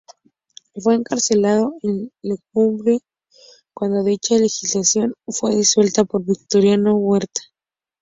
Fue 0.73 0.95
encarcelado 0.95 1.75
en 1.83 2.11
Lecumberri 2.23 3.01
cuando 3.71 4.03
dicha 4.03 4.35
legislatura 4.35 5.13
fue 5.27 5.55
disuelta 5.55 6.05
por 6.05 6.25
Victoriano 6.25 6.95
Huerta. 6.95 7.41